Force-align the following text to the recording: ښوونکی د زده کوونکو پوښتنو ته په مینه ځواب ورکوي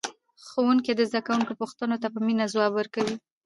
ښوونکی 0.47 0.91
د 0.95 1.01
زده 1.09 1.21
کوونکو 1.27 1.53
پوښتنو 1.61 1.95
ته 2.01 2.07
په 2.13 2.19
مینه 2.25 2.45
ځواب 2.53 2.71
ورکوي 2.75 3.15